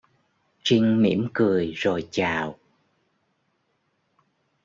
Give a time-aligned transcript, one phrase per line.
[0.63, 2.57] Trinh mỉm cười rồi chào